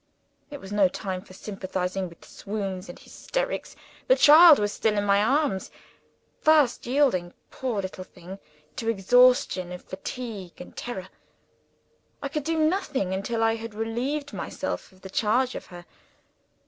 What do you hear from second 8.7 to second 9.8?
to the exhaustion